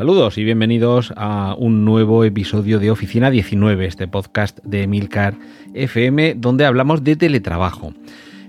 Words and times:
Saludos 0.00 0.38
y 0.38 0.44
bienvenidos 0.44 1.12
a 1.14 1.54
un 1.58 1.84
nuevo 1.84 2.24
episodio 2.24 2.78
de 2.78 2.90
Oficina 2.90 3.30
19, 3.30 3.84
este 3.84 4.08
podcast 4.08 4.58
de 4.64 4.86
Milcar 4.86 5.34
FM, 5.74 6.36
donde 6.38 6.64
hablamos 6.64 7.04
de 7.04 7.16
teletrabajo. 7.16 7.92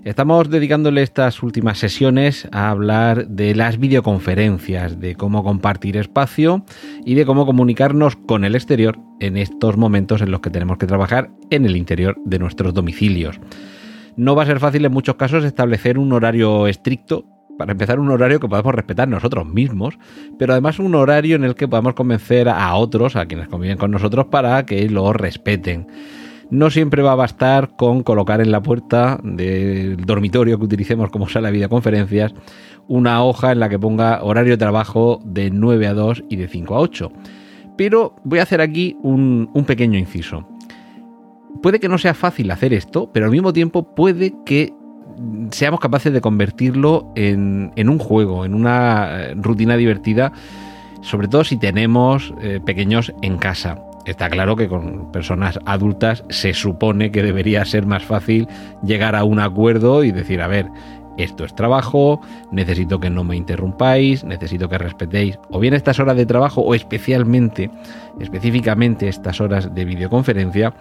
Estamos 0.06 0.50
dedicándole 0.50 1.02
estas 1.02 1.44
últimas 1.44 1.78
sesiones 1.78 2.48
a 2.54 2.70
hablar 2.70 3.28
de 3.28 3.54
las 3.54 3.80
videoconferencias, 3.80 5.02
de 5.02 5.16
cómo 5.16 5.44
compartir 5.44 5.98
espacio 5.98 6.64
y 7.04 7.16
de 7.16 7.26
cómo 7.26 7.46
comunicarnos 7.46 8.16
con 8.16 8.46
el 8.46 8.56
exterior 8.56 8.98
en 9.20 9.36
estos 9.36 9.76
momentos 9.76 10.22
en 10.22 10.32
los 10.32 10.40
que 10.40 10.52
tenemos 10.52 10.78
que 10.78 10.88
trabajar 10.88 11.32
en 11.50 11.66
el 11.66 11.76
interior 11.76 12.16
de 12.24 12.40
nuestros 12.40 12.74
domicilios. 12.74 13.42
No 14.16 14.36
va 14.36 14.44
a 14.44 14.46
ser 14.46 14.62
fácil 14.62 14.86
en 14.86 14.94
muchos 14.94 15.16
casos 15.16 15.44
establecer 15.44 15.98
un 15.98 16.14
horario 16.14 16.68
estricto 16.68 17.26
para 17.58 17.72
empezar, 17.72 18.00
un 18.00 18.10
horario 18.10 18.40
que 18.40 18.48
podamos 18.48 18.74
respetar 18.74 19.08
nosotros 19.08 19.46
mismos, 19.46 19.98
pero 20.38 20.54
además 20.54 20.80
un 20.80 20.96
horario 20.96 21.36
en 21.36 21.44
el 21.44 21.56
que 21.56 21.68
podamos 21.68 21.94
convencer 21.94 22.50
a 22.50 22.74
otros, 22.76 23.16
a 23.16 23.26
quienes 23.26 23.48
conviven 23.48 23.78
con 23.78 23.92
nosotros, 23.92 24.26
para 24.28 24.66
que 24.66 24.90
lo 24.90 25.14
respeten. 25.14 25.88
No 26.50 26.70
siempre 26.70 27.02
va 27.02 27.14
a 27.14 27.16
bastar 27.16 27.78
con 27.78 28.04
colocar 28.04 28.42
en 28.42 28.52
la 28.52 28.62
puerta 28.62 29.20
del 29.24 29.98
dormitorio 29.98 30.58
que 30.58 30.66
utilicemos 30.66 31.10
como 31.10 31.30
sala 31.30 31.48
de 31.48 31.54
videoconferencias 31.54 32.34
una 32.90 33.24
hoja 33.24 33.54
en 33.54 33.62
la 33.62 33.70
que 33.70 33.80
ponga 33.80 34.22
horario 34.22 34.52
de 34.52 34.58
trabajo 34.58 35.22
de 35.24 35.50
9 35.50 35.88
a 35.88 35.94
2 35.94 36.26
y 36.30 36.36
de 36.36 36.50
5 36.50 36.76
a 36.76 36.80
8. 36.80 37.12
Pero 37.78 38.16
voy 38.26 38.40
a 38.40 38.44
hacer 38.44 38.60
aquí 38.60 38.98
un, 39.02 39.50
un 39.54 39.64
pequeño 39.64 39.98
inciso. 39.98 40.46
Puede 41.62 41.80
que 41.80 41.88
no 41.88 41.98
sea 41.98 42.14
fácil 42.14 42.52
hacer 42.52 42.74
esto, 42.74 43.10
pero 43.14 43.28
al 43.28 43.32
mismo 43.32 43.54
tiempo 43.54 43.96
puede 43.96 44.34
que 44.46 44.74
seamos 45.52 45.80
capaces 45.80 46.14
de 46.14 46.22
convertirlo 46.22 47.12
en, 47.16 47.72
un 47.78 48.00
juego, 48.00 48.46
en 48.46 48.54
una 48.54 49.10
eh, 49.12 49.34
rutina 49.36 49.78
divertida, 49.78 50.32
sobre 51.02 51.28
todo 51.28 51.44
si 51.44 51.58
tenemos 51.58 52.34
eh, 52.42 52.60
pequeños 52.64 53.14
en 53.22 53.38
casa. 53.38 53.78
Está 54.06 54.30
claro 54.30 54.56
que 54.56 54.68
con 54.68 55.12
personas 55.12 55.60
adultas 55.66 56.24
se 56.30 56.54
supone 56.54 57.12
que 57.12 57.22
debería 57.22 57.64
ser 57.66 57.86
más 57.86 58.04
fácil 58.04 58.48
llegar 58.84 59.16
a 59.16 59.24
un 59.24 59.40
acuerdo 59.40 60.04
y 60.04 60.12
decir, 60.12 60.42
a 60.42 60.48
ver, 60.48 60.68
esto 61.18 61.44
es 61.46 61.54
trabajo, 61.54 62.22
necesito 62.52 63.00
que 63.00 63.10
no 63.10 63.24
me 63.24 63.36
interrumpáis, 63.36 64.24
necesito 64.24 64.70
que 64.70 64.78
respetéis 64.78 65.38
o 65.50 65.60
bien 65.60 65.74
estas 65.74 66.00
horas 66.00 66.16
de 66.16 66.26
trabajo 66.26 66.62
o 66.62 66.74
especialmente, 66.74 67.70
específicamente 68.20 69.08
estas 69.08 69.42
horas 69.42 69.74
de 69.76 69.86
videoconferencia. 69.86 70.74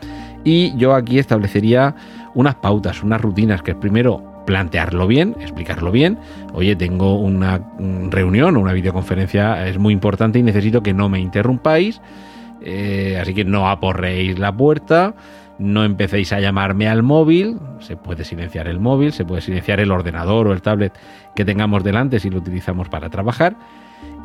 Y 0.44 0.74
yo 0.76 0.94
aquí 0.94 1.18
establecería 1.18 1.94
unas 2.34 2.54
pautas, 2.54 3.02
unas 3.02 3.20
rutinas 3.20 3.62
que 3.62 3.74
primero 3.74 4.29
plantearlo 4.46 5.06
bien, 5.06 5.36
explicarlo 5.40 5.90
bien. 5.92 6.18
Oye, 6.52 6.76
tengo 6.76 7.18
una 7.18 7.60
reunión 8.10 8.56
o 8.56 8.60
una 8.60 8.72
videoconferencia, 8.72 9.66
es 9.68 9.78
muy 9.78 9.92
importante 9.92 10.38
y 10.38 10.42
necesito 10.42 10.82
que 10.82 10.92
no 10.92 11.08
me 11.08 11.20
interrumpáis. 11.20 12.00
Eh, 12.62 13.18
así 13.20 13.32
que 13.32 13.44
no 13.44 13.68
aporréis 13.68 14.38
la 14.38 14.52
puerta, 14.52 15.14
no 15.58 15.84
empecéis 15.84 16.32
a 16.32 16.40
llamarme 16.40 16.88
al 16.88 17.02
móvil, 17.02 17.58
se 17.80 17.96
puede 17.96 18.24
silenciar 18.24 18.68
el 18.68 18.80
móvil, 18.80 19.12
se 19.12 19.24
puede 19.24 19.40
silenciar 19.40 19.80
el 19.80 19.90
ordenador 19.90 20.46
o 20.46 20.52
el 20.52 20.60
tablet 20.60 20.92
que 21.34 21.44
tengamos 21.44 21.84
delante 21.84 22.20
si 22.20 22.28
lo 22.28 22.38
utilizamos 22.38 22.88
para 22.88 23.08
trabajar 23.08 23.56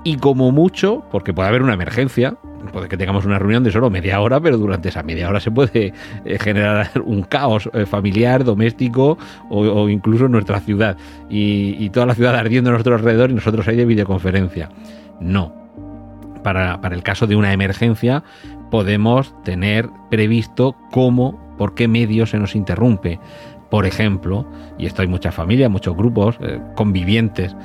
y 0.08 0.18
como 0.18 0.52
mucho, 0.52 1.04
porque 1.10 1.34
puede 1.34 1.50
haber 1.50 1.64
una 1.64 1.74
emergencia, 1.74 2.38
puede 2.72 2.88
que 2.88 2.96
tengamos 2.96 3.26
una 3.26 3.40
reunión 3.40 3.64
de 3.64 3.72
solo 3.72 3.90
media 3.90 4.22
hora, 4.22 4.40
pero 4.40 4.56
durante 4.56 4.90
esa 4.90 5.02
media 5.02 5.28
hora 5.28 5.40
se 5.40 5.50
puede 5.50 5.94
eh, 6.26 6.38
generar 6.40 6.92
un 7.06 7.24
caos 7.24 7.68
eh, 7.74 7.88
familiar, 7.88 8.44
doméstico 8.44 9.18
o, 9.50 9.90
incluso 9.90 10.28
en 10.28 10.34
nuestra 10.34 10.60
ciudad 10.60 10.96
y, 11.28 11.90
toda 11.90 12.06
la 12.06 12.14
ciudad 12.14 12.36
ardiendo 12.36 12.70
a 12.70 12.74
nuestro 12.74 12.94
alrededor 12.94 13.32
y 13.32 13.34
nosotros 13.34 13.68
ahí 13.68 13.78
de 13.78 13.86
videoconferencia. 13.86 14.70
No. 15.20 15.52
Para, 16.44 16.80
el 16.92 17.02
caso 17.02 17.26
de 17.26 17.36
una 17.36 17.52
emergencia 17.52 18.24
podemos 18.70 19.34
tener 19.44 19.90
previsto 20.12 20.76
cómo, 20.92 21.56
por 21.58 21.74
qué 21.74 21.88
medio 21.88 22.28
se 22.28 22.38
nos 22.38 22.56
interrumpe. 22.56 23.20
Por 23.72 23.88
ejemplo, 23.88 24.48
y 24.78 24.86
esto 24.86 25.02
hay 25.02 25.08
muchas 25.08 25.34
familias, 25.34 25.72
muchos 25.72 25.98
grupos 25.98 26.38
eh, 26.42 26.60
convivientes 26.76 27.56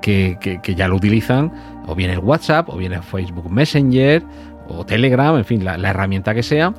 que, 0.00 0.60
ya 0.76 0.88
lo 0.88 0.96
utilizan, 0.96 1.52
o 1.86 1.94
bien 1.94 2.10
el 2.10 2.18
WhatsApp, 2.18 2.68
o 2.68 2.76
bien 2.76 2.92
el 2.92 3.02
Facebook 3.02 3.50
Messenger, 3.50 4.22
o 4.68 4.84
Telegram, 4.84 5.36
en 5.36 5.44
fin, 5.44 5.64
la, 5.64 5.74
herramienta 5.74 6.34
que 6.34 6.42
sea, 6.42 6.74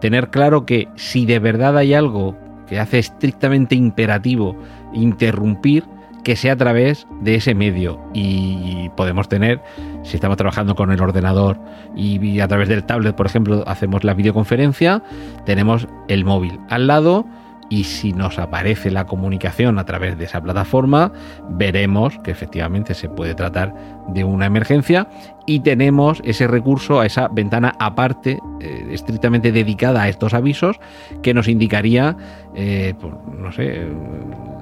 tener 0.00 0.30
claro 0.30 0.66
que 0.66 0.88
si 0.96 1.26
de 1.26 1.38
verdad 1.38 1.76
hay 1.76 1.94
algo 1.94 2.36
que 2.66 2.78
hace 2.78 2.98
estrictamente 2.98 3.74
imperativo 3.74 4.56
interrumpir, 4.94 5.84
que 6.24 6.36
sea 6.36 6.52
a 6.52 6.56
través 6.56 7.06
de 7.20 7.34
ese 7.34 7.54
medio. 7.54 8.00
Y 8.14 8.88
podemos 8.96 9.28
tener, 9.28 9.60
si 10.04 10.14
estamos 10.14 10.36
trabajando 10.36 10.76
con 10.76 10.92
el 10.92 11.02
ordenador 11.02 11.58
y 11.96 12.38
a 12.38 12.46
través 12.46 12.68
del 12.68 12.84
tablet, 12.84 13.16
por 13.16 13.26
ejemplo, 13.26 13.64
hacemos 13.66 14.04
la 14.04 14.14
videoconferencia, 14.14 15.02
tenemos 15.44 15.88
el 16.08 16.24
móvil 16.24 16.60
al 16.68 16.86
lado 16.86 17.26
y 17.72 17.84
si 17.84 18.12
nos 18.12 18.38
aparece 18.38 18.90
la 18.90 19.06
comunicación 19.06 19.78
a 19.78 19.86
través 19.86 20.18
de 20.18 20.26
esa 20.26 20.42
plataforma, 20.42 21.10
veremos 21.48 22.18
que 22.18 22.30
efectivamente 22.30 22.92
se 22.92 23.08
puede 23.08 23.34
tratar 23.34 23.72
de 24.08 24.24
una 24.24 24.44
emergencia 24.44 25.08
y 25.46 25.60
tenemos 25.60 26.20
ese 26.22 26.46
recurso 26.46 27.00
a 27.00 27.06
esa 27.06 27.28
ventana 27.28 27.74
aparte, 27.78 28.38
eh, 28.60 28.88
estrictamente 28.90 29.52
dedicada 29.52 30.02
a 30.02 30.10
estos 30.10 30.34
avisos, 30.34 30.80
que 31.22 31.32
nos 31.32 31.48
indicaría, 31.48 32.14
eh, 32.54 32.92
pues, 33.00 33.14
no 33.38 33.50
sé, 33.52 33.86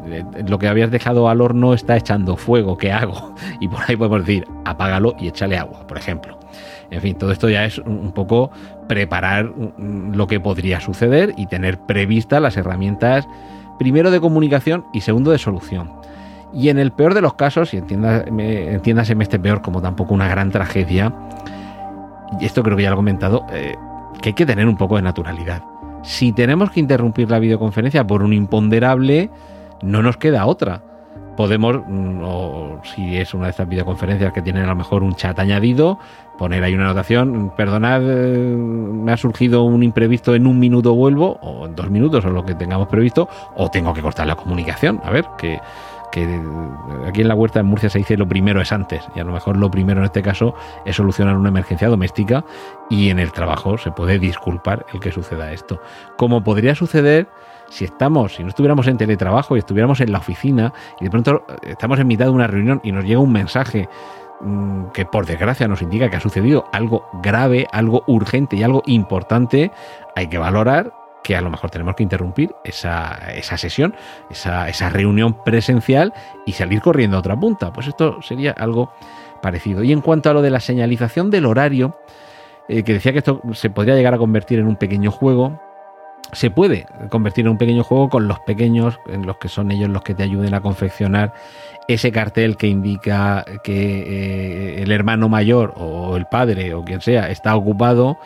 eh, 0.06 0.24
lo 0.46 0.60
que 0.60 0.68
habías 0.68 0.92
dejado 0.92 1.28
al 1.28 1.40
horno 1.40 1.74
está 1.74 1.96
echando 1.96 2.36
fuego, 2.36 2.78
¿qué 2.78 2.92
hago? 2.92 3.34
Y 3.60 3.66
por 3.66 3.80
ahí 3.88 3.96
podemos 3.96 4.24
decir, 4.24 4.46
apágalo 4.64 5.16
y 5.18 5.26
échale 5.26 5.58
agua, 5.58 5.84
por 5.84 5.98
ejemplo. 5.98 6.39
En 6.90 7.00
fin, 7.00 7.16
todo 7.16 7.32
esto 7.32 7.48
ya 7.48 7.64
es 7.64 7.78
un 7.78 8.12
poco 8.12 8.50
preparar 8.88 9.52
lo 9.78 10.26
que 10.26 10.40
podría 10.40 10.80
suceder 10.80 11.34
y 11.36 11.46
tener 11.46 11.78
previstas 11.78 12.42
las 12.42 12.56
herramientas, 12.56 13.28
primero 13.78 14.10
de 14.10 14.20
comunicación 14.20 14.84
y 14.92 15.02
segundo 15.02 15.30
de 15.30 15.38
solución. 15.38 15.92
Y 16.52 16.68
en 16.68 16.78
el 16.78 16.90
peor 16.90 17.14
de 17.14 17.20
los 17.20 17.34
casos, 17.34 17.72
y 17.74 17.76
entiéndaseme, 17.76 19.22
este 19.22 19.38
peor 19.38 19.62
como 19.62 19.80
tampoco 19.80 20.14
una 20.14 20.28
gran 20.28 20.50
tragedia, 20.50 21.14
y 22.40 22.44
esto 22.44 22.62
creo 22.62 22.76
que 22.76 22.82
ya 22.82 22.90
lo 22.90 22.94
he 22.94 22.96
comentado, 22.96 23.46
eh, 23.52 23.76
que 24.20 24.30
hay 24.30 24.34
que 24.34 24.46
tener 24.46 24.66
un 24.66 24.76
poco 24.76 24.96
de 24.96 25.02
naturalidad. 25.02 25.62
Si 26.02 26.32
tenemos 26.32 26.70
que 26.70 26.80
interrumpir 26.80 27.30
la 27.30 27.38
videoconferencia 27.38 28.06
por 28.06 28.22
un 28.22 28.32
imponderable, 28.32 29.30
no 29.82 30.02
nos 30.02 30.16
queda 30.16 30.46
otra 30.46 30.82
podemos, 31.40 31.80
mm, 31.88 32.20
o 32.22 32.82
si 32.84 33.16
es 33.16 33.32
una 33.32 33.44
de 33.44 33.52
estas 33.52 33.66
videoconferencias 33.66 34.30
que 34.30 34.42
tienen 34.42 34.64
a 34.64 34.66
lo 34.66 34.74
mejor 34.74 35.02
un 35.02 35.14
chat 35.14 35.38
añadido, 35.38 35.98
poner 36.36 36.62
ahí 36.62 36.74
una 36.74 36.84
anotación, 36.84 37.50
perdonad, 37.56 38.02
eh, 38.04 38.54
me 38.58 39.10
ha 39.10 39.16
surgido 39.16 39.62
un 39.62 39.82
imprevisto, 39.82 40.34
en 40.34 40.46
un 40.46 40.58
minuto 40.58 40.94
vuelvo, 40.94 41.38
o 41.40 41.64
en 41.64 41.74
dos 41.74 41.88
minutos, 41.88 42.26
o 42.26 42.28
lo 42.28 42.44
que 42.44 42.54
tengamos 42.54 42.88
previsto, 42.88 43.26
o 43.56 43.70
tengo 43.70 43.94
que 43.94 44.02
cortar 44.02 44.26
la 44.26 44.36
comunicación, 44.36 45.00
a 45.02 45.10
ver, 45.10 45.24
que, 45.38 45.58
que 46.10 46.40
aquí 47.06 47.20
en 47.20 47.28
la 47.28 47.34
huerta 47.34 47.60
en 47.60 47.66
Murcia 47.66 47.90
se 47.90 47.98
dice 47.98 48.16
lo 48.16 48.28
primero 48.28 48.60
es 48.60 48.72
antes, 48.72 49.08
y 49.14 49.20
a 49.20 49.24
lo 49.24 49.32
mejor 49.32 49.56
lo 49.56 49.70
primero 49.70 50.00
en 50.00 50.06
este 50.06 50.22
caso 50.22 50.54
es 50.84 50.96
solucionar 50.96 51.36
una 51.36 51.48
emergencia 51.48 51.88
doméstica 51.88 52.44
y 52.88 53.10
en 53.10 53.18
el 53.18 53.32
trabajo 53.32 53.78
se 53.78 53.90
puede 53.90 54.18
disculpar 54.18 54.86
el 54.92 55.00
que 55.00 55.12
suceda 55.12 55.52
esto. 55.52 55.80
Como 56.16 56.42
podría 56.42 56.74
suceder 56.74 57.28
si 57.68 57.84
estamos, 57.84 58.34
si 58.34 58.42
no 58.42 58.48
estuviéramos 58.48 58.86
en 58.88 58.98
teletrabajo 58.98 59.56
y 59.56 59.60
estuviéramos 59.60 60.00
en 60.00 60.12
la 60.12 60.18
oficina 60.18 60.72
y 61.00 61.04
de 61.04 61.10
pronto 61.10 61.44
estamos 61.62 61.98
en 61.98 62.06
mitad 62.06 62.26
de 62.26 62.32
una 62.32 62.46
reunión 62.46 62.80
y 62.82 62.92
nos 62.92 63.04
llega 63.04 63.20
un 63.20 63.32
mensaje 63.32 63.88
mm, 64.40 64.86
que 64.92 65.06
por 65.06 65.26
desgracia 65.26 65.68
nos 65.68 65.80
indica 65.82 66.10
que 66.10 66.16
ha 66.16 66.20
sucedido 66.20 66.64
algo 66.72 67.08
grave, 67.22 67.66
algo 67.72 68.02
urgente 68.06 68.56
y 68.56 68.62
algo 68.62 68.82
importante, 68.86 69.70
hay 70.16 70.26
que 70.26 70.38
valorar 70.38 70.99
que 71.30 71.36
a 71.36 71.40
lo 71.40 71.48
mejor 71.48 71.70
tenemos 71.70 71.94
que 71.94 72.02
interrumpir 72.02 72.56
esa, 72.64 73.20
sesión, 73.56 73.94
esa, 74.30 74.90
reunión 74.90 75.44
presencial 75.44 76.12
y 76.44 76.54
salir 76.54 76.80
corriendo 76.80 77.16
a 77.16 77.20
otra 77.20 77.38
punta. 77.38 77.72
Pues 77.72 77.86
esto 77.86 78.20
sería 78.20 78.50
algo 78.50 78.92
parecido. 79.40 79.84
Y 79.84 79.92
en 79.92 80.00
cuanto 80.00 80.28
a 80.28 80.32
lo 80.32 80.42
de 80.42 80.50
la 80.50 80.58
señalización 80.58 81.30
del 81.30 81.46
horario, 81.46 81.96
eh, 82.68 82.82
que 82.82 82.94
decía 82.94 83.12
que 83.12 83.18
esto 83.18 83.40
se 83.52 83.70
podría 83.70 83.94
llegar 83.94 84.12
a 84.12 84.18
convertir 84.18 84.58
en 84.58 84.66
un 84.66 84.74
pequeño 84.74 85.12
juego, 85.12 85.62
se 86.32 86.50
puede 86.50 86.86
convertir 87.08 87.46
en 87.46 87.52
un 87.52 87.58
pequeño 87.58 87.84
juego 87.84 88.08
con 88.08 88.28
los 88.28 88.38
pequeños, 88.40 88.98
en 89.08 89.26
los 89.26 89.38
que 89.38 89.48
son 89.48 89.70
ellos 89.70 89.88
los 89.88 90.02
que 90.02 90.14
te 90.14 90.22
ayuden 90.22 90.54
a 90.54 90.60
confeccionar 90.60 91.32
ese 91.88 92.12
cartel 92.12 92.56
que 92.56 92.68
indica 92.68 93.44
que 93.64 94.78
eh, 94.78 94.82
el 94.82 94.92
hermano 94.92 95.28
mayor 95.28 95.74
o 95.76 96.16
el 96.16 96.26
padre 96.26 96.74
o 96.74 96.84
quien 96.84 97.00
sea 97.00 97.30
está 97.30 97.56
ocupado 97.56 98.18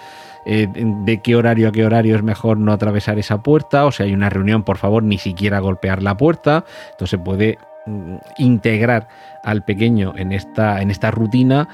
eh, 0.45 0.69
de 0.71 1.23
qué 1.23 1.37
horario 1.37 1.69
a 1.69 1.73
qué 1.73 1.87
horario 1.87 2.17
es 2.17 2.23
mejor 2.23 2.59
no 2.59 2.73
atravesar 2.73 3.19
esa 3.19 3.43
puerta, 3.43 3.87
o 3.87 3.93
si 3.93 4.03
hay 4.03 4.13
una 4.13 4.29
reunión, 4.29 4.63
por 4.63 4.77
favor, 4.77 5.03
ni 5.03 5.17
siquiera 5.17 5.59
golpear 5.61 6.03
la 6.03 6.17
puerta. 6.17 6.65
Entonces 6.91 7.11
se 7.11 7.19
puede 7.19 7.59
mm, 7.87 8.17
integrar 8.37 9.09
al 9.43 9.65
pequeño 9.65 10.13
en 10.17 10.33
esta, 10.33 10.83
en 10.83 10.91
esta 10.91 11.11
rutina 11.11 11.69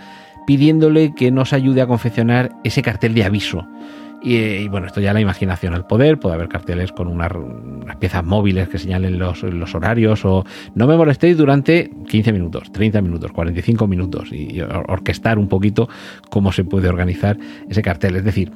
pidiéndole 0.46 1.14
que 1.14 1.30
nos 1.30 1.52
ayude 1.52 1.82
a 1.82 1.86
confeccionar 1.86 2.50
ese 2.64 2.82
cartel 2.82 3.14
de 3.14 3.24
aviso 3.24 3.66
y, 4.22 4.68
bueno, 4.68 4.86
esto 4.86 5.00
ya 5.00 5.14
la 5.14 5.20
imaginación 5.20 5.74
al 5.74 5.86
poder, 5.86 6.18
puede 6.18 6.34
haber 6.34 6.48
carteles 6.48 6.92
con 6.92 7.08
unas, 7.08 7.32
piezas 7.98 8.24
móviles 8.24 8.68
que 8.68 8.78
señalen 8.78 9.18
los, 9.18 9.42
horarios 9.74 10.24
o 10.24 10.44
no 10.74 10.86
me 10.86 10.96
molestéis 10.96 11.36
durante 11.36 11.90
15 12.08 12.32
minutos, 12.32 12.70
30 12.72 13.00
minutos, 13.00 13.32
45 13.32 13.86
minutos 13.86 14.32
y, 14.32 14.60
orquestar 14.60 15.38
un 15.38 15.48
poquito 15.48 15.88
cómo 16.28 16.52
se 16.52 16.64
puede 16.64 16.88
organizar 16.88 17.38
ese 17.68 17.82
cartel. 17.82 18.16
Es 18.16 18.24
decir, 18.24 18.52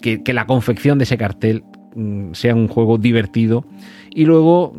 que, 0.00 0.22
que 0.22 0.32
la 0.32 0.46
confección 0.46 0.98
de 0.98 1.04
ese 1.04 1.16
cartel 1.16 1.62
mm, 1.94 2.32
sea 2.32 2.54
un 2.54 2.66
juego 2.66 2.98
divertido 2.98 3.64
y 4.10 4.24
luego 4.24 4.72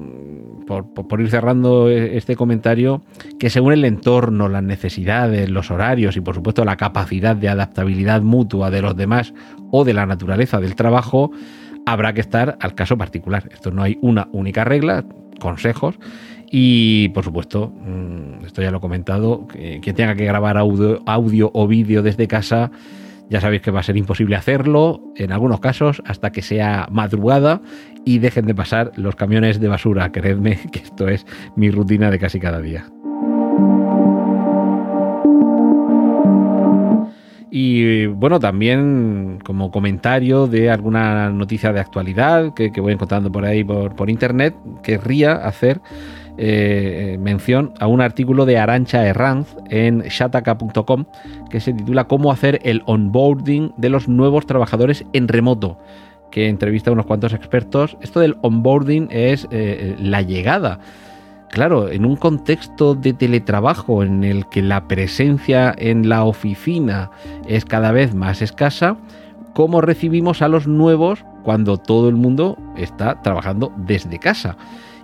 por, 0.71 1.21
ir 1.21 1.29
cerrando 1.29 1.89
e, 1.89 2.17
este 2.17 2.35
comentario, 2.35 3.01
que 3.39 3.49
según 3.49 3.73
el 3.73 3.85
entorno, 3.85 4.47
las 4.47 4.63
necesidades, 4.63 5.49
los 5.49 5.71
horarios 5.71 6.15
y 6.15 6.21
por 6.21 6.35
supuesto 6.35 6.63
la 6.63 6.77
capacidad 6.77 7.35
de 7.35 7.49
adaptabilidad 7.49 8.21
mutua 8.21 8.71
de 8.71 8.81
los 8.81 8.95
demás 8.95 9.33
o 9.71 9.83
de 9.83 9.93
la 9.93 10.05
naturaleza 10.05 10.59
del 10.59 10.75
trabajo, 10.75 11.31
habrá 11.85 12.13
que 12.13 12.21
estar 12.21 12.57
al 12.61 12.75
caso 12.75 12.97
particular. 12.97 13.49
Esto 13.51 13.71
no 13.71 13.83
hay 13.83 13.97
una 14.01 14.29
única 14.31 14.63
regla, 14.63 15.03
consejos. 15.39 15.95
Y 16.53 17.09
por 17.09 17.23
supuesto, 17.23 17.69
mm, 17.69 18.45
esto 18.45 18.61
ya 18.61 18.71
lo 18.71 18.77
he 18.77 18.81
comentado, 18.81 19.47
quien 19.47 19.95
tenga 19.95 20.15
que 20.15 20.25
grabar 20.25 20.57
audio, 20.57 21.01
audio 21.05 21.49
o 21.53 21.65
vídeo 21.65 22.03
desde 22.03 22.27
casa, 22.27 22.71
ya 23.31 23.39
sabéis 23.39 23.61
que 23.61 23.71
va 23.71 23.79
a 23.79 23.83
ser 23.83 23.95
imposible 23.95 24.35
hacerlo, 24.35 25.01
en 25.15 25.31
algunos 25.31 25.61
casos, 25.61 26.03
hasta 26.05 26.33
que 26.33 26.41
sea 26.41 26.89
madrugada 26.91 27.61
y 28.03 28.19
dejen 28.19 28.45
de 28.45 28.53
pasar 28.53 28.91
los 28.97 29.15
camiones 29.15 29.61
de 29.61 29.69
basura. 29.69 30.11
Creedme 30.11 30.59
que 30.71 30.79
esto 30.79 31.07
es 31.07 31.25
mi 31.55 31.71
rutina 31.71 32.11
de 32.11 32.19
casi 32.19 32.41
cada 32.41 32.59
día. 32.59 32.85
Y 37.49 38.05
bueno, 38.07 38.39
también 38.39 39.39
como 39.45 39.71
comentario 39.71 40.47
de 40.47 40.69
alguna 40.69 41.29
noticia 41.29 41.71
de 41.71 41.79
actualidad 41.79 42.53
que, 42.53 42.69
voy 42.81 42.93
encontrando 42.93 43.31
por 43.31 43.45
ahí 43.45 43.63
por, 43.63 43.95
por 43.95 44.09
internet, 44.09 44.55
querría 44.83 45.35
hacer 45.35 45.79
eh, 46.37 47.17
mención 47.19 47.73
a 47.79 47.87
un 47.87 48.01
artículo 48.01 48.45
de 48.45 48.57
Arancha 48.57 49.05
Herranz 49.05 49.55
en 49.69 50.01
shataka.com 50.01 51.05
que 51.49 51.59
se 51.59 51.73
titula 51.73 52.05
Cómo 52.05 52.31
hacer 52.31 52.59
el 52.63 52.81
onboarding 52.85 53.73
de 53.77 53.89
los 53.89 54.07
nuevos 54.07 54.45
trabajadores 54.45 55.05
en 55.13 55.27
remoto 55.27 55.77
que 56.31 56.47
entrevista 56.47 56.89
a 56.89 56.93
unos 56.93 57.05
cuantos 57.05 57.33
expertos. 57.33 57.97
Esto 58.01 58.21
del 58.21 58.37
onboarding 58.41 59.09
es 59.11 59.47
eh, 59.51 59.95
la 59.99 60.21
llegada. 60.21 60.79
Claro, 61.51 61.89
en 61.89 62.05
un 62.05 62.15
contexto 62.15 62.95
de 62.95 63.11
teletrabajo 63.11 64.03
en 64.03 64.23
el 64.23 64.47
que 64.47 64.61
la 64.61 64.87
presencia 64.87 65.75
en 65.77 66.07
la 66.07 66.23
oficina 66.23 67.11
es 67.45 67.65
cada 67.65 67.91
vez 67.91 68.15
más 68.15 68.41
escasa, 68.41 68.95
¿cómo 69.53 69.81
recibimos 69.81 70.41
a 70.41 70.47
los 70.47 70.65
nuevos 70.65 71.25
cuando 71.43 71.75
todo 71.75 72.07
el 72.07 72.15
mundo 72.15 72.57
está 72.77 73.21
trabajando 73.21 73.73
desde 73.75 74.17
casa? 74.17 74.55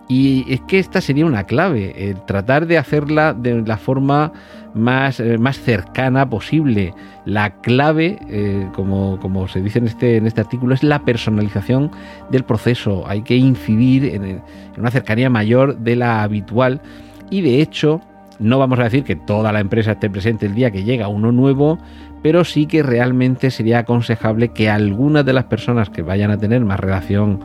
Y 0.08 0.46
es 0.54 0.62
que 0.62 0.80
esta 0.80 1.02
sería 1.02 1.26
una 1.26 1.44
clave, 1.44 2.10
el 2.10 2.22
tratar 2.26 2.66
de 2.66 2.78
hacerla 2.78 3.34
de 3.34 3.62
la 3.62 3.78
forma 3.78 4.32
más, 4.74 5.20
eh, 5.20 5.38
más 5.38 5.60
cercana 5.60 6.30
posible. 6.30 6.94
La 7.26 7.56
clave, 7.62 8.18
eh, 8.30 8.68
como, 8.74 9.20
como, 9.20 9.50
se 9.50 9.62
dice 9.62 9.80
en 9.80 9.88
este, 9.88 10.16
en 10.16 10.26
este 10.26 10.40
artículo, 10.40 10.74
es 10.74 10.84
la 10.84 11.00
personalización 11.00 11.92
del 12.30 12.46
proceso. 12.46 13.04
Hay 13.08 13.22
que 13.24 13.36
incidir 13.36 14.06
en, 14.06 14.24
en 14.24 14.42
una 14.78 14.92
cercanía 14.92 15.30
mayor 15.30 15.78
de 15.78 15.98
la 15.98 16.24
habitual 16.24 16.82
y 17.30 17.42
de 17.42 17.62
hecho 17.62 18.02
no 18.40 18.60
vamos 18.60 18.80
a 18.80 18.84
decir 18.84 19.04
que 19.04 19.16
toda 19.16 19.52
la 19.52 19.60
empresa 19.60 19.94
esté 19.94 20.10
presente 20.10 20.46
el 20.46 20.54
día 20.54 20.72
que 20.72 20.84
llega 20.84 21.08
uno 21.08 21.32
nuevo, 21.32 21.80
pero 22.22 22.44
sí 22.44 22.68
que 22.68 22.84
realmente 22.84 23.52
sería 23.52 23.80
aconsejable 23.80 24.50
que 24.50 24.70
algunas 24.70 25.26
de 25.26 25.34
las 25.34 25.46
personas 25.46 25.90
que 25.90 26.02
vayan 26.02 26.32
a 26.32 26.38
tener 26.38 26.64
más 26.64 26.80
relación 26.80 27.40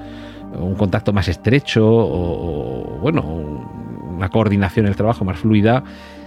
un 0.59 0.75
contacto 0.75 1.13
más 1.13 1.29
estrecho 1.29 1.87
o, 1.87 2.99
bueno, 3.01 3.23
una 3.23 4.29
coordinación 4.29 4.87
del 4.87 4.97
trabajo 4.97 5.25
más 5.25 5.39
fluida, 5.39 5.83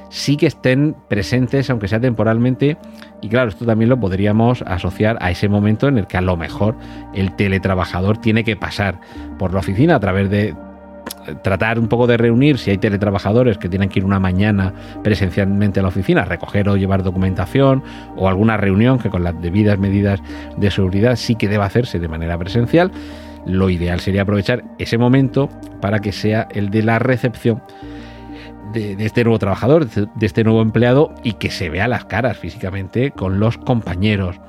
sí 0.10 0.38
que 0.38 0.48
estén 0.48 0.95
presentes, 1.07 1.69
aunque 1.69 1.88
sea 1.88 2.00
temporalmente. 2.00 2.77
Y 3.22 3.30
claro, 3.30 3.50
esto 3.50 3.66
también 3.66 3.89
lo 3.89 4.00
podríamos 4.00 4.62
asociar 4.63 5.18
a 5.22 5.31
ese 5.31 5.50
momento 5.50 5.88
en 5.88 5.98
el 5.98 6.07
que 6.07 6.18
a 6.18 6.22
lo 6.22 6.38
mejor 6.38 6.75
el 7.13 7.36
teletrabajador 7.36 8.18
tiene 8.18 8.44
que 8.44 8.56
pasar 8.56 9.00
por 9.38 9.54
la 9.54 9.60
oficina 9.60 9.95
a 9.95 10.00
través 10.00 10.30
de 10.30 10.50
eh, 11.28 11.36
tratar 11.42 11.80
un 11.80 11.88
poco 11.88 12.07
de 12.07 12.18
reunir 12.18 12.57
si 12.57 12.71
hay 12.71 12.78
teletrabajadores 12.78 13.57
que 13.57 13.69
tienen 13.69 13.89
que 13.89 14.00
ir 14.00 14.06
una 14.06 14.19
mañana 14.19 14.74
presencialmente 15.04 15.80
a 15.80 15.83
la 15.83 15.89
oficina, 15.89 16.25
recoger 16.25 16.69
o 16.69 16.78
llevar 16.78 17.04
documentación 17.04 17.83
o 18.16 18.28
alguna 18.28 18.57
reunión 18.57 19.00
que 19.00 19.10
con 19.10 19.24
las 19.24 19.39
debidas 19.42 19.80
medidas 19.80 20.21
de 20.57 20.71
seguridad 20.71 21.16
sí 21.16 21.35
que 21.35 21.47
deba 21.47 21.66
hacerse 21.66 22.00
de 22.00 22.07
manera 22.07 22.38
presencial 22.38 22.92
lo 23.45 23.69
ideal 23.69 23.99
sería 23.99 24.23
aprovechar 24.23 24.64
ese 24.80 24.97
momento 24.97 25.49
para 25.81 25.99
que 25.99 26.11
sea 26.11 26.47
el 26.52 26.69
de 26.69 26.83
la 26.83 26.99
recepción 26.99 27.61
de, 28.73 28.95
este 28.99 29.23
nuevo 29.23 29.40
trabajador, 29.40 29.87
de 29.87 30.25
este 30.25 30.44
nuevo 30.44 30.61
empleado 30.61 31.14
y 31.23 31.33
que 31.33 31.49
se 31.49 31.69
vea 31.69 31.87
las 31.87 32.06
caras 32.06 32.37
físicamente 32.37 33.11
con 33.11 33.40
los 33.40 33.57
compañeros. 33.57 34.40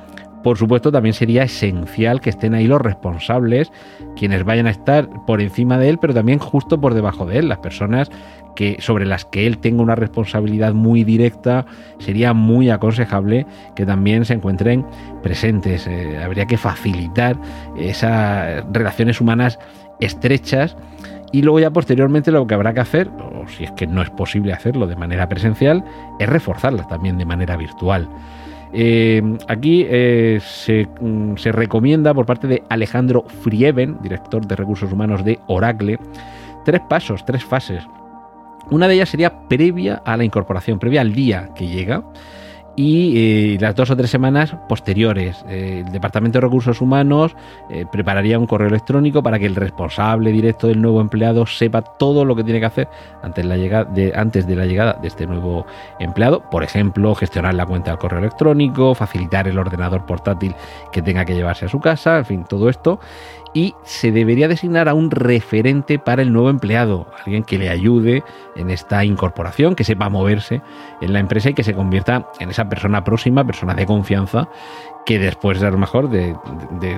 Por 0.47 0.59
supuesto, 0.59 0.93
también 0.93 1.13
sería 1.13 1.43
esencial 1.43 2.21
que 2.21 2.31
estén 2.31 2.55
ahí 2.55 2.69
los 2.69 2.81
responsables, 2.81 3.73
quienes 4.15 4.45
vayan 4.45 4.69
a 4.69 4.71
estar 4.71 5.09
por 5.27 5.41
encima 5.41 5.77
de 5.77 5.89
él, 5.89 5.99
pero 5.99 6.15
también 6.15 6.39
justo 6.39 6.81
por 6.81 6.95
debajo 6.95 7.27
de 7.27 7.39
él, 7.39 7.49
las 7.49 7.59
personas 7.59 8.13
que, 8.55 8.77
sobre 8.79 9.07
las 9.07 9.25
que 9.25 9.49
él 9.49 9.59
tenga 9.59 9.83
una 9.83 9.97
responsabilidad 9.97 10.73
muy 10.73 11.03
directa, 11.03 11.67
sería 11.99 12.33
muy 12.33 12.71
aconsejable 12.71 13.45
que 13.75 13.85
también 13.85 14.25
se 14.25 14.35
encuentren 14.35 14.87
presentes. 15.21 15.89
Eh, 15.89 16.23
habría 16.23 16.47
que 16.47 16.59
facilitar 16.59 17.37
esas 17.77 18.65
relaciones 18.73 19.21
humanas 19.21 19.59
estrechas 19.99 20.77
y 21.33 21.43
luego 21.43 21.59
ya 21.59 21.73
posteriormente 21.73 22.31
lo 22.31 22.47
que 22.47 22.55
habrá 22.55 22.73
que 22.73 22.81
hacer, 22.83 23.09
o 23.09 23.49
si 23.49 23.65
es 23.65 23.73
que 23.73 23.89
no 23.89 24.01
es 24.01 24.11
posible 24.11 24.53
hacerlo 24.53 24.87
de 24.87 24.95
manera 24.95 25.29
presencial, 25.29 25.85
es 26.21 26.29
reforzarlas 26.29 26.87
también 26.87 27.19
de 27.19 27.25
manera 27.25 27.57
virtual. 27.57 28.09
Eh, 28.73 29.23
aquí 29.49 29.87
eh, 29.89 30.41
se, 30.43 30.89
mm, 31.01 31.37
se, 31.37 31.53
recomienda 31.53 32.13
por 32.13 32.27
parte 32.27 32.47
de 32.47 32.63
Alejandro 32.69 33.25
Frieven, 33.43 33.99
director 34.03 34.47
de 34.47 34.57
recursos 34.57 34.93
humanos 34.93 35.25
de 35.25 35.39
Oracle, 35.47 35.99
tres 36.65 36.81
pasos, 36.89 37.25
tres 37.25 37.45
fases 37.45 37.87
una 38.71 38.89
de 38.89 38.95
ellas 38.95 39.09
sería 39.09 39.49
previa 39.49 40.03
a 40.05 40.17
la 40.17 40.25
incorporación, 40.25 40.79
previa 40.79 41.01
al 41.01 41.13
día 41.13 41.51
que 41.55 41.69
llega. 41.69 42.03
Y 42.77 43.55
eh, 43.55 43.59
las 43.59 43.75
dos 43.75 43.91
o 43.91 43.97
tres 43.97 44.11
semanas 44.11 44.55
posteriores. 44.69 45.45
Eh, 45.49 45.83
el 45.85 45.93
Departamento 45.93 46.39
de 46.39 46.47
Recursos 46.47 46.81
Humanos 46.81 47.35
eh, 47.71 47.87
prepararía 47.91 48.39
un 48.39 48.47
correo 48.47 48.69
electrónico 48.69 49.23
para 49.23 49.39
que 49.39 49.47
el 49.47 49.57
responsable 49.57 50.31
directo 50.31 50.69
del 50.69 50.83
nuevo 50.83 51.01
empleado 51.01 51.47
sepa 51.47 51.81
todo 51.81 52.25
lo 52.25 52.37
que 52.37 52.45
tiene 52.45 52.61
que 52.61 52.67
hacer 52.67 52.89
antes, 53.23 53.45
la 53.47 53.57
llegada 53.57 53.85
de, 53.85 54.13
antes 54.15 54.47
de 54.47 54.57
la 54.57 54.67
llegada 54.67 54.99
de 55.01 55.09
este 55.09 55.27
nuevo 55.27 55.67
empleado. 55.99 56.43
Por 56.51 56.63
ejemplo, 56.63 57.15
gestionar 57.15 57.55
la 57.55 57.65
cuenta 57.65 57.91
del 57.91 57.99
correo 57.99 58.19
electrónico, 58.19 58.95
facilitar 58.95 59.49
el 59.49 59.59
ordenador 59.59 60.05
portátil 60.05 60.55
que 60.93 61.01
tenga 61.01 61.25
que 61.25 61.35
llevarse 61.35 61.65
a 61.65 61.69
su 61.69 61.81
casa, 61.81 62.19
en 62.19 62.25
fin, 62.27 62.45
todo 62.45 62.69
esto 62.69 63.01
y 63.57 63.75
se 63.85 64.13
debería 64.13 64.49
designar 64.49 64.87
a 64.87 64.93
un 64.93 65.11
referente 65.11 65.99
para 65.99 66.21
el 66.21 66.31
nuevo 66.31 66.51
empleado, 66.51 67.07
alguien 67.25 67.43
que 67.43 67.57
le 67.57 67.71
ayude 67.71 68.23
en 68.55 68.69
esta 68.69 69.03
incorporación, 69.03 69.75
que 69.75 69.83
sepa 69.83 70.11
moverse 70.11 70.61
en 71.01 71.15
la 71.15 71.21
empresa 71.21 71.49
y 71.49 71.55
que 71.55 71.65
se 71.65 71.73
convierta 71.73 72.29
en 72.39 72.51
esa 72.51 72.69
persona 72.69 73.03
próxima, 73.03 73.47
persona 73.47 73.73
de 73.73 73.87
confianza, 73.87 74.51
que 75.07 75.19
después 75.19 75.63
a 75.63 75.71
lo 75.71 75.79
mejor 75.79 76.11
de, 76.11 76.37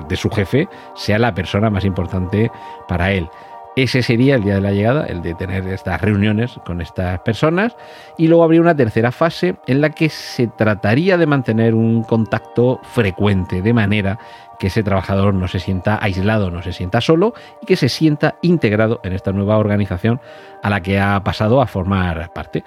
de 0.05 0.15
su 0.17 0.29
jefe 0.29 0.67
sea 0.95 1.17
la 1.17 1.33
persona 1.33 1.69
más 1.69 1.85
importante 1.85 2.51
para 2.89 3.13
él. 3.13 3.29
Ese 3.75 4.03
sería 4.03 4.35
el 4.35 4.43
día 4.43 4.55
de 4.55 4.61
la 4.61 4.71
llegada, 4.71 5.05
el 5.05 5.21
de 5.21 5.35
tener 5.35 5.65
estas 5.67 6.01
reuniones 6.01 6.59
con 6.65 6.81
estas 6.81 7.19
personas. 7.19 7.75
Y 8.17 8.27
luego 8.27 8.43
habría 8.43 8.61
una 8.61 8.75
tercera 8.75 9.11
fase 9.11 9.55
en 9.67 9.79
la 9.79 9.91
que 9.91 10.09
se 10.09 10.47
trataría 10.47 11.17
de 11.17 11.25
mantener 11.25 11.75
un 11.75 12.03
contacto 12.03 12.79
frecuente, 12.83 13.61
de 13.61 13.73
manera 13.73 14.19
que 14.59 14.67
ese 14.67 14.83
trabajador 14.83 15.33
no 15.33 15.47
se 15.47 15.59
sienta 15.59 15.97
aislado, 16.01 16.51
no 16.51 16.61
se 16.61 16.73
sienta 16.73 16.99
solo 16.99 17.33
y 17.61 17.65
que 17.65 17.77
se 17.77 17.87
sienta 17.87 18.35
integrado 18.41 18.99
en 19.03 19.13
esta 19.13 19.31
nueva 19.31 19.57
organización 19.57 20.19
a 20.61 20.69
la 20.69 20.81
que 20.81 20.99
ha 20.99 21.23
pasado 21.23 21.61
a 21.61 21.67
formar 21.67 22.33
parte. 22.33 22.63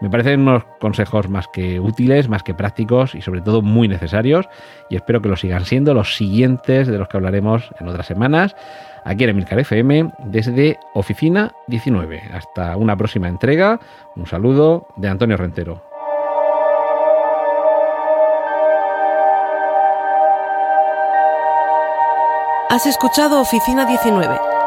Me 0.00 0.10
parecen 0.10 0.40
unos 0.40 0.64
consejos 0.80 1.28
más 1.28 1.48
que 1.48 1.80
útiles, 1.80 2.28
más 2.28 2.42
que 2.42 2.54
prácticos 2.54 3.14
y 3.14 3.22
sobre 3.22 3.40
todo 3.40 3.62
muy 3.62 3.88
necesarios 3.88 4.48
y 4.90 4.96
espero 4.96 5.22
que 5.22 5.28
lo 5.28 5.36
sigan 5.36 5.64
siendo 5.64 5.94
los 5.94 6.16
siguientes 6.16 6.86
de 6.86 6.98
los 6.98 7.08
que 7.08 7.16
hablaremos 7.16 7.70
en 7.80 7.88
otras 7.88 8.06
semanas 8.06 8.54
aquí 9.04 9.24
en 9.24 9.30
Emilcar 9.30 9.58
FM 9.60 10.12
desde 10.18 10.78
Oficina 10.92 11.52
19. 11.68 12.22
Hasta 12.34 12.76
una 12.76 12.96
próxima 12.96 13.28
entrega. 13.28 13.80
Un 14.16 14.26
saludo 14.26 14.88
de 14.96 15.08
Antonio 15.08 15.36
Rentero. 15.36 15.82
Has 22.68 22.84
escuchado 22.84 23.40
Oficina 23.40 23.86
19. 23.86 24.55